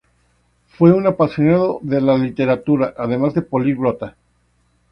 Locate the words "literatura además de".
2.17-3.43